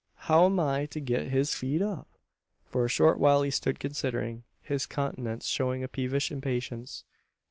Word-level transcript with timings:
How 0.25 0.47
am 0.47 0.59
I 0.59 0.87
to 0.87 0.99
git 0.99 1.27
his 1.27 1.53
feet 1.53 1.79
up?" 1.79 2.07
For 2.65 2.83
a 2.85 2.89
short 2.89 3.19
while 3.19 3.43
he 3.43 3.51
stood 3.51 3.79
considering, 3.79 4.41
his 4.59 4.87
countenance 4.87 5.45
showing 5.45 5.83
a 5.83 5.87
peevish 5.87 6.31
impatience. 6.31 7.03